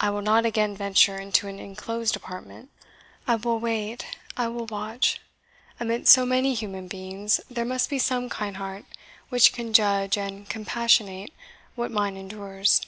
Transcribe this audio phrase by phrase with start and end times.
[0.00, 2.70] I will not again venture into an enclosed apartment.
[3.26, 5.20] I will wait, I will watch;
[5.78, 8.86] amidst so many human beings there must be some kind heart
[9.28, 11.34] which can judge and compassionate
[11.74, 12.80] what mine endures."